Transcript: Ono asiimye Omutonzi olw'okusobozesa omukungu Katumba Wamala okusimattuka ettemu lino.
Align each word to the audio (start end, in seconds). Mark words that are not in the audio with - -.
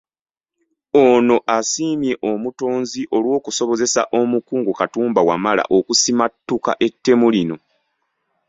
Ono 1.05 1.37
asiimye 1.57 2.13
Omutonzi 2.29 3.01
olw'okusobozesa 3.15 4.01
omukungu 4.19 4.71
Katumba 4.79 5.21
Wamala 5.27 5.63
okusimattuka 5.77 6.71
ettemu 6.87 7.27
lino. 7.35 7.55